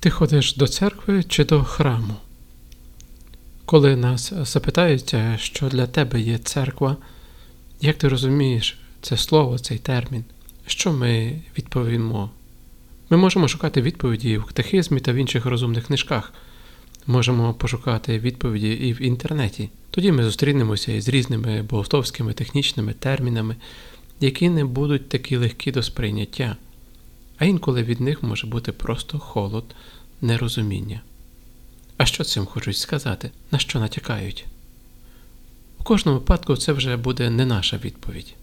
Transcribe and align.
Ти 0.00 0.10
ходиш 0.10 0.54
до 0.54 0.68
церкви 0.68 1.22
чи 1.22 1.44
до 1.44 1.64
храму? 1.64 2.14
Коли 3.64 3.96
нас 3.96 4.32
запитають, 4.42 5.14
що 5.36 5.68
для 5.68 5.86
тебе 5.86 6.20
є 6.20 6.38
церква, 6.38 6.96
як 7.80 7.98
ти 7.98 8.08
розумієш 8.08 8.78
це 9.02 9.16
слово, 9.16 9.58
цей 9.58 9.78
термін, 9.78 10.24
що 10.66 10.92
ми 10.92 11.40
відповімо? 11.58 12.30
Ми 13.10 13.16
можемо 13.16 13.48
шукати 13.48 13.82
відповіді 13.82 14.38
в 14.38 14.44
катехизмі 14.44 15.00
та 15.00 15.12
в 15.12 15.14
інших 15.14 15.46
розумних 15.46 15.86
книжках. 15.86 16.32
Можемо 17.06 17.54
пошукати 17.54 18.18
відповіді 18.18 18.68
і 18.68 18.92
в 18.92 19.02
інтернеті. 19.02 19.70
Тоді 19.90 20.12
ми 20.12 20.24
зустрінемося 20.24 20.92
із 20.92 21.08
різними 21.08 21.62
богословськими 21.62 22.32
технічними 22.32 22.92
термінами, 22.92 23.56
які 24.20 24.48
не 24.48 24.64
будуть 24.64 25.08
такі 25.08 25.36
легкі 25.36 25.72
до 25.72 25.82
сприйняття, 25.82 26.56
а 27.40 27.44
інколи 27.44 27.82
від 27.82 28.00
них 28.00 28.22
може 28.22 28.46
бути 28.46 28.72
просто 28.72 29.18
холод, 29.18 29.64
нерозуміння. 30.20 31.00
А 31.96 32.06
що 32.06 32.24
цим 32.24 32.46
хочуть 32.46 32.76
сказати, 32.76 33.30
на 33.50 33.58
що 33.58 33.80
натякають? 33.80 34.46
У 35.78 35.84
кожному 35.84 36.18
випадку 36.18 36.56
це 36.56 36.72
вже 36.72 36.96
буде 36.96 37.30
не 37.30 37.46
наша 37.46 37.76
відповідь. 37.76 38.34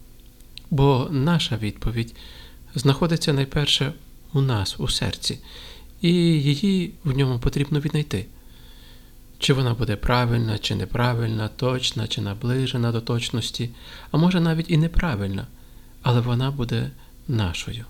Бо 0.70 1.08
наша 1.12 1.58
відповідь 1.58 2.16
знаходиться 2.76 3.34
найперше 3.34 3.94
у 4.34 4.42
нас, 4.42 4.80
у 4.80 4.88
серці, 4.88 5.40
і 6.02 6.12
її 6.14 6.94
в 7.04 7.18
ньому 7.18 7.40
потрібно 7.40 7.80
віднайти. 7.80 8.26
Чи 9.40 9.54
вона 9.54 9.74
буде 9.74 9.96
правильна, 9.96 10.58
чи 10.58 10.76
неправильна, 10.76 11.48
точна, 11.48 12.08
чи 12.08 12.22
наближена 12.22 12.92
до 12.92 13.02
точності, 13.02 13.70
а 14.12 14.18
може 14.18 14.40
навіть 14.40 14.72
і 14.72 14.78
неправильна, 14.78 15.48
але 16.02 16.22
вона 16.22 16.52
буде 16.52 16.92
нашою. 17.28 17.86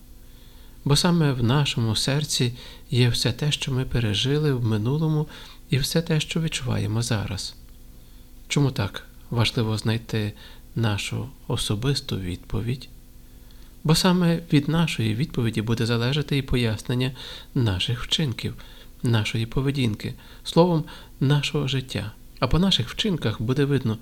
Бо 0.87 0.95
саме 0.95 1.31
в 1.31 1.43
нашому 1.43 1.95
серці 1.95 2.53
є 2.91 3.09
все 3.09 3.31
те, 3.31 3.51
що 3.51 3.71
ми 3.71 3.85
пережили 3.85 4.53
в 4.53 4.65
минулому, 4.65 5.27
і 5.69 5.77
все 5.77 6.01
те, 6.01 6.19
що 6.19 6.41
відчуваємо 6.41 7.01
зараз. 7.01 7.55
Чому 8.47 8.71
так 8.71 9.05
важливо 9.29 9.77
знайти 9.77 10.33
нашу 10.75 11.29
особисту 11.47 12.19
відповідь? 12.19 12.89
Бо 13.83 13.95
саме 13.95 14.39
від 14.53 14.69
нашої 14.69 15.15
відповіді 15.15 15.61
буде 15.61 15.85
залежати 15.85 16.37
і 16.37 16.41
пояснення 16.41 17.11
наших 17.55 18.03
вчинків, 18.03 18.53
нашої 19.03 19.45
поведінки, 19.45 20.13
словом, 20.43 20.83
нашого 21.19 21.67
життя. 21.67 22.11
А 22.39 22.47
по 22.47 22.59
наших 22.59 22.89
вчинках 22.89 23.41
буде 23.41 23.65
видно, 23.65 23.97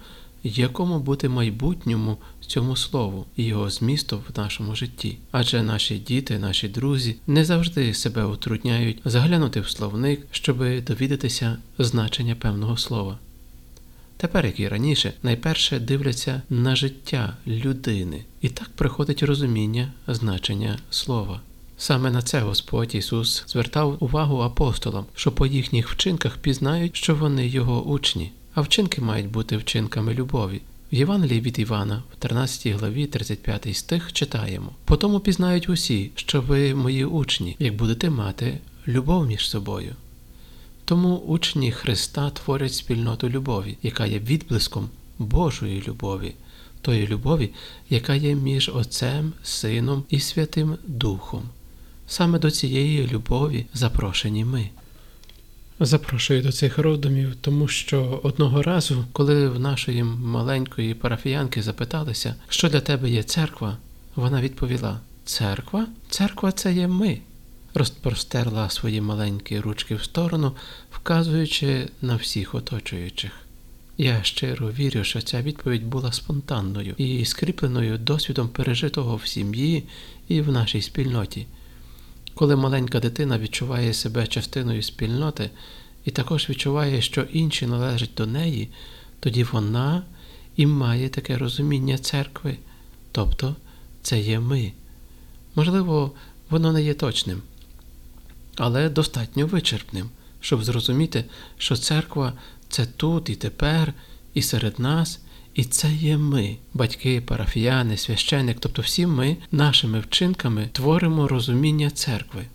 якому 0.48 1.00
бути 1.00 1.30
майбутньому 1.30 2.18
цьому 2.48 2.76
слову 2.76 3.26
і 3.36 3.44
його 3.44 3.70
змісту 3.70 4.18
в 4.18 4.38
нашому 4.38 4.76
житті. 4.76 5.18
Адже 5.32 5.64
наші 5.64 5.98
діти, 5.98 6.40
наші 6.40 6.68
друзі 6.68 7.16
не 7.28 7.46
завжди 7.46 7.94
себе 7.94 8.26
утрудняють 8.26 9.02
заглянути 9.06 9.62
в 9.62 9.70
словник, 9.70 10.28
щоб 10.32 10.84
довідатися 10.84 11.58
значення 11.78 12.36
певного 12.36 12.78
слова. 12.78 13.18
Тепер, 14.18 14.46
як 14.46 14.60
і 14.60 14.68
раніше, 14.68 15.14
найперше 15.24 15.80
дивляться 15.80 16.42
на 16.50 16.76
життя 16.76 17.38
людини, 17.48 18.24
і 18.42 18.50
так 18.50 18.70
приходить 18.70 19.24
розуміння 19.24 19.92
значення 20.08 20.80
слова. 20.90 21.42
Саме 21.78 22.12
на 22.12 22.22
це 22.22 22.40
Господь 22.40 22.96
Ісус 22.96 23.44
звертав 23.48 23.98
увагу 24.00 24.40
апостолам, 24.40 25.06
що 25.16 25.32
по 25.32 25.46
їхніх 25.46 25.90
вчинках 25.90 26.38
пізнають, 26.38 26.96
що 26.96 27.16
вони 27.16 27.48
Його 27.48 27.84
учні, 27.84 28.32
а 28.56 28.62
вчинки 28.62 29.02
мають 29.02 29.32
бути 29.32 29.58
вчинками 29.58 30.14
любові. 30.14 30.62
В 30.92 30.96
Євангелії 30.96 31.42
від 31.42 31.60
Івана, 31.60 32.04
в 32.14 32.16
13 32.16 32.68
главі 32.68 33.06
35 33.06 33.76
стих 33.78 34.14
читаємо: 34.14 34.72
По 34.86 34.98
тому 34.98 35.20
пізнають 35.20 35.70
усі, 35.70 36.12
що 36.16 36.42
ви 36.42 36.76
мої 36.76 37.06
учні, 37.06 37.56
як 37.60 37.76
будете 37.76 38.10
мати 38.10 38.58
любов 38.88 39.28
між 39.28 39.50
собою. 39.50 39.96
Тому 40.86 41.16
учні 41.16 41.72
Христа 41.72 42.30
творять 42.30 42.74
спільноту 42.74 43.30
любові, 43.30 43.78
яка 43.84 44.06
є 44.06 44.20
відблиском 44.20 44.90
Божої 45.20 45.84
любові, 45.88 46.34
тої 46.82 47.08
любові, 47.08 47.50
яка 47.90 48.16
є 48.16 48.36
між 48.36 48.70
Отцем, 48.70 49.34
Сином 49.44 50.04
і 50.10 50.20
Святим 50.20 50.78
Духом. 50.88 51.44
Саме 52.08 52.40
до 52.40 52.52
цієї 52.52 53.08
любові 53.08 53.66
запрошені 53.74 54.46
ми. 54.46 54.70
Запрошую 55.80 56.42
до 56.42 56.52
цих 56.52 56.78
роздумів, 56.78 57.36
тому 57.42 57.68
що 57.68 58.20
одного 58.24 58.62
разу, 58.62 59.06
коли 59.12 59.50
в 59.50 59.60
нашої 59.60 60.04
маленької 60.04 60.94
парафіянки 60.94 61.62
запиталися, 61.62 62.36
що 62.50 62.70
для 62.70 62.82
тебе 62.82 63.10
є 63.10 63.24
церква, 63.24 63.78
вона 64.16 64.42
відповіла: 64.42 65.00
Церква? 65.26 65.88
Церква 66.10 66.52
це 66.52 66.74
є 66.74 66.88
ми. 66.88 67.20
Розпростерла 67.74 68.70
свої 68.70 69.02
маленькі 69.02 69.60
ручки 69.60 69.96
в 69.96 70.04
сторону, 70.04 70.52
вказуючи 70.92 71.88
на 72.02 72.16
всіх 72.16 72.56
оточуючих. 72.56 73.32
Я 73.98 74.24
щиро 74.24 74.72
вірю, 74.72 75.04
що 75.04 75.22
ця 75.22 75.42
відповідь 75.42 75.86
була 75.86 76.12
спонтанною 76.12 76.94
і 76.98 77.26
скріпленою 77.26 77.98
досвідом 77.98 78.50
пережитого 78.50 79.16
в 79.16 79.28
сім'ї 79.28 79.84
і 80.28 80.42
в 80.42 80.52
нашій 80.52 80.82
спільноті. 80.82 81.48
Коли 82.36 82.56
маленька 82.56 83.00
дитина 83.00 83.40
відчуває 83.40 83.94
себе 83.94 84.28
частиною 84.28 84.84
спільноти 84.84 85.50
і 86.06 86.12
також 86.12 86.50
відчуває, 86.50 87.02
що 87.02 87.22
інші 87.22 87.68
належать 87.68 88.14
до 88.18 88.26
неї, 88.26 88.70
тоді 89.20 89.44
вона 89.44 90.04
і 90.56 90.66
має 90.66 91.10
таке 91.10 91.38
розуміння 91.38 91.98
церкви, 91.98 92.58
тобто 93.12 93.56
це 94.02 94.20
є 94.20 94.40
ми. 94.40 94.72
Можливо, 95.56 96.12
воно 96.50 96.72
не 96.72 96.84
є 96.84 96.94
точним, 96.94 97.42
але 98.56 98.90
достатньо 98.90 99.48
вичерпним, 99.48 100.10
щоб 100.40 100.64
зрозуміти, 100.64 101.26
що 101.58 101.76
церква 101.76 102.34
це 102.70 102.86
тут 102.86 103.30
і 103.30 103.36
тепер, 103.36 103.94
і 104.36 104.42
серед 104.42 104.80
нас. 104.80 105.20
І 105.56 105.64
це 105.64 105.92
є 105.94 106.18
ми, 106.18 106.58
батьки, 106.74 107.22
парафіяни, 107.22 107.98
священник, 107.98 108.58
тобто 108.60 108.82
всі 108.82 109.06
ми 109.08 109.38
нашими 109.52 110.00
вчинками 110.00 110.70
творимо 110.72 111.28
розуміння 111.28 111.90
церкви. 111.90 112.46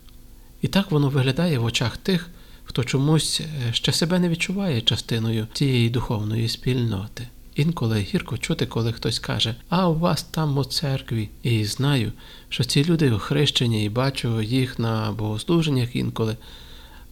І 0.63 0.69
так 0.69 0.91
воно 0.91 1.09
виглядає 1.09 1.59
в 1.59 1.65
очах 1.65 1.97
тих, 1.97 2.31
хто 2.65 2.85
чомусь 2.85 3.41
е, 3.41 3.73
ще 3.73 3.93
себе 3.93 4.19
не 4.19 4.29
відчуває 4.29 4.81
частиною 4.81 5.47
цієї 5.53 5.91
духовної 5.91 6.49
спільноти. 6.49 7.29
Інколи 7.55 8.01
гірко 8.01 8.39
чути, 8.39 8.67
коли 8.67 8.93
хтось 8.93 9.19
каже, 9.19 9.55
а 9.69 9.89
у 9.89 9.99
вас 9.99 10.23
там 10.23 10.59
у 10.59 10.65
церкві. 10.65 11.29
І 11.43 11.65
знаю, 11.65 12.13
що 12.49 12.65
ці 12.65 12.85
люди 12.85 13.11
охрещені 13.11 13.85
і 13.85 13.89
бачу 13.89 14.43
їх 14.43 14.79
на 14.79 15.13
богослуженнях 15.13 15.97
інколи. 15.97 16.37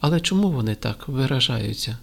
Але 0.00 0.20
чому 0.20 0.50
вони 0.50 0.74
так 0.74 1.08
виражаються? 1.08 1.98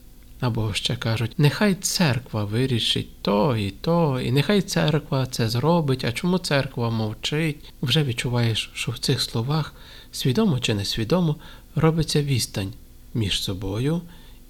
Або 0.45 0.73
ще 0.73 0.95
кажуть, 0.95 1.31
нехай 1.37 1.75
церква 1.75 2.45
вирішить 2.45 3.21
то 3.21 3.57
і 3.57 3.71
то, 3.71 4.21
і 4.21 4.31
нехай 4.31 4.61
церква 4.61 5.25
це 5.25 5.49
зробить, 5.49 6.03
а 6.05 6.11
чому 6.11 6.37
церква 6.37 6.89
мовчить? 6.89 7.73
Вже 7.81 8.03
відчуваєш, 8.03 8.71
що 8.73 8.91
в 8.91 8.97
цих 8.97 9.21
словах, 9.21 9.73
свідомо 10.11 10.59
чи 10.59 10.73
несвідомо, 10.73 11.35
робиться 11.75 12.23
відстань 12.23 12.73
між 13.13 13.41
собою 13.41 14.01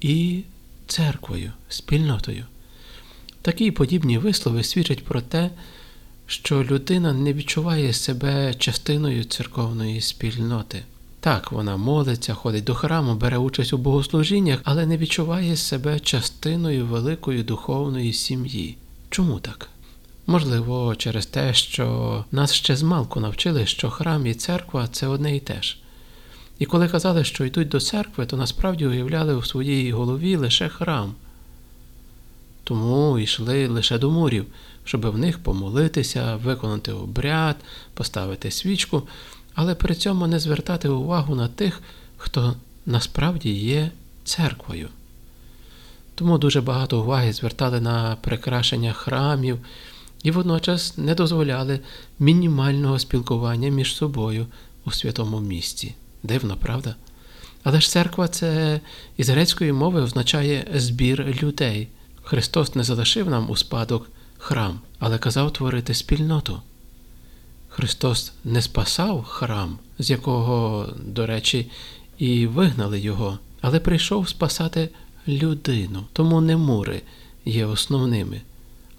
і 0.02 0.44
церквою, 0.88 1.52
спільнотою. 1.70 2.46
Такі 3.42 3.72
подібні 3.72 4.18
вислови 4.18 4.64
свідчать 4.64 5.06
про 5.06 5.22
те, 5.22 5.50
що 6.28 6.64
людина 6.64 7.14
не 7.14 7.34
відчуває 7.34 7.94
себе 7.94 8.54
частиною 8.54 9.24
церковної 9.24 10.02
спільноти. 10.02 10.84
Так, 11.26 11.52
вона 11.52 11.78
молиться, 11.78 12.34
ходить 12.34 12.64
до 12.64 12.76
храму, 12.76 13.16
бере 13.16 13.38
участь 13.38 13.74
у 13.74 13.78
богослужіннях, 13.78 14.60
але 14.64 14.86
не 14.86 14.98
відчуває 14.98 15.56
себе 15.58 16.00
частиною 16.00 16.86
великої 16.86 17.44
духовної 17.44 18.14
сім'ї. 18.14 18.78
Чому 19.10 19.40
так? 19.40 19.70
Можливо, 20.28 20.96
через 20.96 21.26
те, 21.26 21.54
що 21.54 22.26
нас 22.32 22.54
ще 22.54 22.76
змалку 22.76 23.20
навчили, 23.20 23.66
що 23.66 23.90
храм 23.90 24.28
і 24.28 24.34
церква 24.34 24.88
це 24.92 25.08
одне 25.08 25.36
і 25.36 25.40
те 25.40 25.62
ж. 25.62 25.78
І 26.60 26.66
коли 26.66 26.88
казали, 26.88 27.24
що 27.24 27.46
йдуть 27.46 27.70
до 27.70 27.80
церкви, 27.80 28.26
то 28.26 28.38
насправді 28.38 28.88
уявляли 28.88 29.36
у 29.36 29.44
своїй 29.44 29.92
голові 29.92 30.36
лише 30.36 30.70
храм. 30.70 31.14
Тому 32.64 33.20
йшли 33.20 33.68
лише 33.68 33.98
до 33.98 34.12
мурів, 34.12 34.46
щоб 34.84 35.06
в 35.06 35.18
них 35.18 35.40
помолитися, 35.44 36.36
виконати 36.36 36.92
обряд, 36.92 37.56
поставити 37.94 38.52
свічку 38.52 39.04
але 39.56 39.76
при 39.76 39.96
цьому 39.96 40.28
не 40.28 40.40
звертати 40.40 40.90
увагу 40.90 41.36
на 41.36 41.48
тих, 41.48 41.82
хто 42.18 42.56
насправді 42.86 43.52
є 43.52 43.92
церквою. 44.24 44.90
Тому 46.16 46.38
дуже 46.38 46.62
багато 46.62 47.02
уваги 47.02 47.34
звертали 47.34 47.82
на 47.82 48.18
прикрашення 48.22 48.94
храмів 48.94 49.60
і 50.24 50.32
водночас 50.32 50.98
не 50.98 51.16
дозволяли 51.16 51.80
мінімального 52.20 53.00
спілкування 53.00 53.70
між 53.70 53.96
собою 53.96 54.48
у 54.86 54.92
святому 54.92 55.40
місці. 55.40 55.96
Дивно, 56.24 56.58
правда? 56.62 56.96
Але 57.64 57.82
ж 57.82 57.90
церква 57.90 58.28
це 58.28 58.80
із 59.18 59.30
грецької 59.30 59.72
мови 59.72 60.02
означає 60.02 60.68
збір 60.76 61.26
людей. 61.44 61.88
Христос 62.24 62.76
не 62.76 62.84
залишив 62.84 63.30
нам 63.30 63.50
у 63.50 63.56
спадок 63.56 64.10
храм, 64.38 64.80
але 65.00 65.18
казав 65.18 65.54
творити 65.54 65.94
спільноту. 65.94 66.62
Христос 67.76 68.32
не 68.44 68.62
спасав 68.62 69.24
храм, 69.24 69.78
з 70.00 70.10
якого, 70.10 70.90
до 71.06 71.26
речі, 71.26 71.68
і 72.18 72.48
вигнали 72.48 73.00
його, 73.00 73.40
але 73.62 73.80
прийшов 73.80 74.30
спасати 74.30 74.90
людину. 75.28 76.04
Тому 76.14 76.42
не 76.42 76.58
мури 76.58 77.02
є 77.46 77.66
основними, 77.66 78.42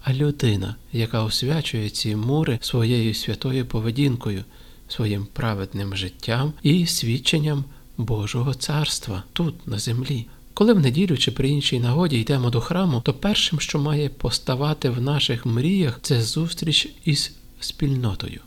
а 0.03 0.13
людина, 0.13 0.75
яка 0.93 1.23
освячує 1.23 1.89
ці 1.89 2.15
мури 2.15 2.59
своєю 2.61 3.13
святою 3.13 3.65
поведінкою, 3.65 4.43
своїм 4.87 5.27
праведним 5.33 5.95
життям 5.95 6.53
і 6.63 6.85
свідченням 6.85 7.63
Божого 7.97 8.53
царства 8.53 9.23
тут, 9.33 9.67
на 9.67 9.79
землі. 9.79 10.25
Коли 10.53 10.73
в 10.73 10.79
неділю 10.79 11.17
чи 11.17 11.31
при 11.31 11.49
іншій 11.49 11.79
нагоді 11.79 12.19
йдемо 12.19 12.49
до 12.49 12.61
храму, 12.61 13.01
то 13.01 13.13
першим, 13.13 13.59
що 13.59 13.79
має 13.79 14.09
поставати 14.09 14.89
в 14.89 15.01
наших 15.01 15.45
мріях, 15.45 15.99
це 16.01 16.21
зустріч 16.21 16.89
із 17.05 17.31
спільнотою, 17.59 18.41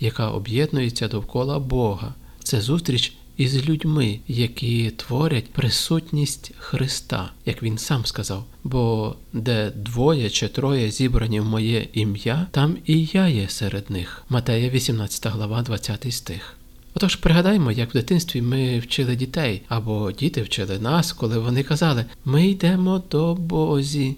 яка 0.00 0.30
об'єднується 0.30 1.08
довкола 1.08 1.58
Бога. 1.58 2.14
Це 2.44 2.60
зустріч 2.60 3.12
із 3.36 3.68
людьми, 3.68 4.20
які 4.28 4.90
творять 4.90 5.52
присутність 5.52 6.52
Христа, 6.58 7.30
як 7.46 7.62
він 7.62 7.78
сам 7.78 8.06
сказав. 8.06 8.44
Бо 8.64 9.14
де 9.32 9.70
двоє 9.70 10.30
чи 10.30 10.48
троє 10.48 10.90
зібрані 10.90 11.40
в 11.40 11.44
моє 11.44 11.88
ім'я, 11.92 12.46
там 12.50 12.76
і 12.86 13.04
я 13.12 13.28
є 13.28 13.48
серед 13.48 13.90
них. 13.90 14.22
Матея 14.28 14.70
18 14.70 15.26
глава, 15.26 15.62
20 15.62 16.12
стих. 16.14 16.54
Отож, 16.94 17.16
пригадаймо, 17.16 17.72
як 17.72 17.90
в 17.90 17.92
дитинстві 17.92 18.42
ми 18.42 18.78
вчили 18.78 19.16
дітей, 19.16 19.62
або 19.68 20.12
діти 20.12 20.42
вчили 20.42 20.78
нас, 20.78 21.12
коли 21.12 21.38
вони 21.38 21.62
казали 21.62 22.04
Ми 22.24 22.46
йдемо 22.46 23.02
до 23.10 23.34
Бозі. 23.34 24.16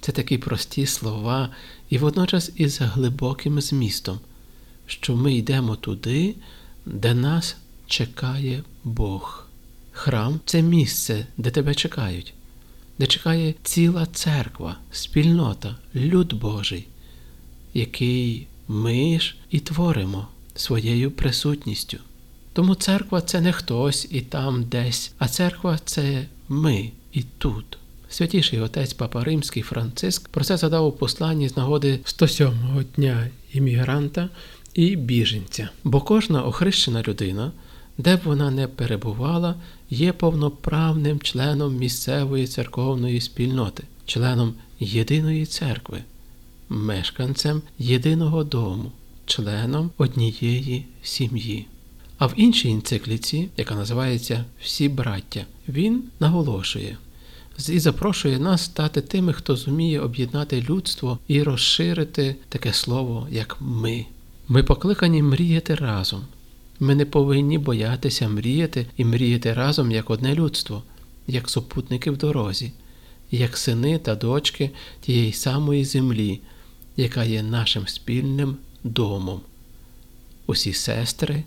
Це 0.00 0.12
такі 0.12 0.38
прості 0.38 0.86
слова, 0.86 1.48
і 1.90 1.98
водночас 1.98 2.50
із 2.56 2.80
глибоким 2.80 3.60
змістом, 3.60 4.18
що 4.86 5.16
ми 5.16 5.34
йдемо 5.34 5.76
туди, 5.76 6.34
де 6.86 7.14
нас 7.14 7.56
чекає 7.86 8.62
Бог. 8.84 9.46
Храм 9.92 10.40
це 10.44 10.62
місце, 10.62 11.26
де 11.36 11.50
тебе 11.50 11.74
чекають, 11.74 12.34
де 12.98 13.06
чекає 13.06 13.54
ціла 13.62 14.06
церква, 14.06 14.76
спільнота, 14.92 15.76
люд 15.94 16.32
Божий, 16.32 16.86
який 17.74 18.46
ми 18.68 19.20
ж 19.20 19.36
і 19.50 19.60
творимо 19.60 20.28
своєю 20.54 21.10
присутністю. 21.10 21.98
Тому 22.52 22.74
церква 22.74 23.20
це 23.20 23.40
не 23.40 23.52
хтось 23.52 24.08
і 24.10 24.20
там 24.20 24.64
десь, 24.64 25.12
а 25.18 25.28
церква 25.28 25.78
це 25.84 26.26
ми 26.48 26.90
і 27.12 27.22
тут. 27.38 27.78
Святіший 28.08 28.60
отець 28.60 28.92
Папа 28.92 29.24
Римський 29.24 29.62
Франциск 29.62 30.28
про 30.28 30.44
це 30.44 30.56
задав 30.56 30.86
у 30.86 30.92
посланні 30.92 31.48
з 31.48 31.56
нагоди 31.56 32.00
107-го 32.04 32.82
дня 32.82 33.28
іммігранта 33.52 34.28
і 34.74 34.96
біженця. 34.96 35.68
Бо 35.84 36.00
кожна 36.00 36.42
охрещена 36.42 37.02
людина, 37.02 37.52
де 37.98 38.16
б 38.16 38.20
вона 38.24 38.50
не 38.50 38.68
перебувала, 38.68 39.54
є 39.90 40.12
повноправним 40.12 41.20
членом 41.20 41.76
місцевої 41.76 42.46
церковної 42.46 43.20
спільноти, 43.20 43.84
членом 44.06 44.54
єдиної 44.80 45.46
церкви, 45.46 45.98
мешканцем 46.68 47.62
єдиного 47.78 48.44
дому, 48.44 48.92
членом 49.26 49.90
однієї 49.98 50.86
сім'ї. 51.02 51.66
А 52.18 52.26
в 52.26 52.32
іншій 52.36 52.70
енцикліці, 52.70 53.48
яка 53.56 53.74
називається 53.74 54.44
Всі 54.62 54.88
браття, 54.88 55.44
він 55.68 56.04
наголошує 56.20 56.96
і 57.68 57.78
запрошує 57.78 58.38
нас 58.38 58.64
стати 58.64 59.00
тими, 59.00 59.32
хто 59.32 59.56
зуміє 59.56 60.00
об'єднати 60.00 60.62
людство 60.62 61.18
і 61.28 61.42
розширити 61.42 62.36
таке 62.48 62.72
слово, 62.72 63.28
як 63.30 63.56
ми. 63.60 64.06
Ми 64.52 64.62
покликані 64.62 65.22
мріяти 65.22 65.74
разом. 65.74 66.24
Ми 66.80 66.94
не 66.94 67.06
повинні 67.06 67.58
боятися 67.58 68.28
мріяти 68.28 68.86
і 68.96 69.04
мріяти 69.04 69.52
разом 69.52 69.92
як 69.92 70.10
одне 70.10 70.34
людство, 70.34 70.82
як 71.26 71.50
супутники 71.50 72.10
в 72.10 72.16
дорозі, 72.16 72.72
як 73.30 73.56
сини 73.56 73.98
та 73.98 74.14
дочки 74.14 74.70
тієї 75.00 75.32
самої 75.32 75.84
землі, 75.84 76.40
яка 76.96 77.24
є 77.24 77.42
нашим 77.42 77.88
спільним 77.88 78.56
домом. 78.84 79.40
Усі 80.46 80.72
сестри 80.72 81.44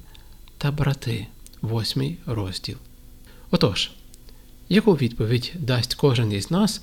та 0.58 0.72
брати, 0.72 1.28
восьмий 1.62 2.18
розділ. 2.26 2.78
Отож, 3.52 3.92
яку 4.70 4.94
відповідь 4.94 5.54
дасть 5.60 5.96
кожен 5.96 6.32
із 6.32 6.52
нас 6.52 6.82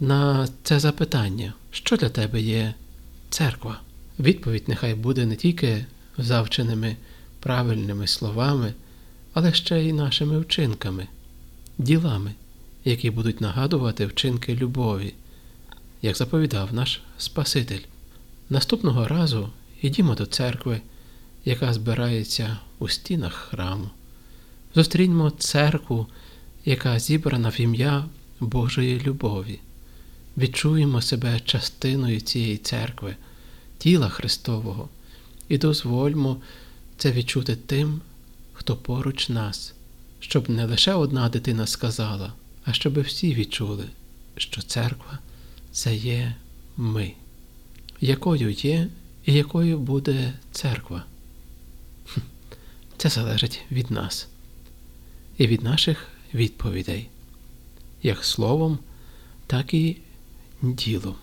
на 0.00 0.48
це 0.62 0.80
запитання, 0.80 1.54
що 1.70 1.96
для 1.96 2.08
тебе 2.08 2.40
є 2.40 2.74
церква? 3.30 3.80
Відповідь 4.18 4.64
нехай 4.68 4.94
буде 4.94 5.26
не 5.26 5.36
тільки 5.36 5.86
завченими 6.18 6.96
правильними 7.40 8.06
словами, 8.06 8.74
але 9.32 9.52
ще 9.52 9.80
й 9.80 9.92
нашими 9.92 10.38
вчинками, 10.38 11.06
ділами, 11.78 12.34
які 12.84 13.10
будуть 13.10 13.40
нагадувати 13.40 14.06
вчинки 14.06 14.54
любові, 14.54 15.14
як 16.02 16.16
заповідав 16.16 16.74
наш 16.74 17.00
Спаситель. 17.18 17.80
Наступного 18.50 19.08
разу 19.08 19.50
йдімо 19.82 20.14
до 20.14 20.26
церкви, 20.26 20.80
яка 21.44 21.72
збирається 21.72 22.58
у 22.78 22.88
стінах 22.88 23.34
храму. 23.34 23.90
Зустріньмо 24.74 25.30
церкву, 25.30 26.06
яка 26.64 26.98
зібрана 26.98 27.48
в 27.48 27.60
ім'я 27.60 28.04
Божої 28.40 29.00
любові. 29.00 29.60
Відчуємо 30.36 31.02
себе 31.02 31.40
частиною 31.40 32.20
цієї 32.20 32.56
церкви, 32.56 33.16
тіла 33.84 34.08
Христового, 34.08 34.88
і 35.48 35.58
дозвольмо 35.58 36.36
це 36.96 37.12
відчути 37.12 37.56
тим, 37.56 38.00
хто 38.52 38.76
поруч 38.76 39.28
нас, 39.28 39.74
щоб 40.20 40.50
не 40.50 40.64
лише 40.64 40.94
одна 40.94 41.28
дитина 41.28 41.66
сказала, 41.66 42.32
а 42.64 42.72
щоб 42.72 43.00
всі 43.00 43.34
відчули, 43.34 43.84
що 44.36 44.62
церква 44.62 45.18
це 45.72 45.96
є 45.96 46.34
ми, 46.76 47.12
якою 48.00 48.50
є 48.50 48.88
і 49.26 49.32
якою 49.32 49.78
буде 49.78 50.32
церква. 50.52 51.04
Це 52.96 53.08
залежить 53.08 53.62
від 53.70 53.90
нас 53.90 54.28
і 55.38 55.46
від 55.46 55.62
наших 55.62 56.08
відповідей, 56.34 57.08
як 58.02 58.24
словом, 58.24 58.78
так 59.46 59.74
і 59.74 59.96
ділом. 60.62 61.14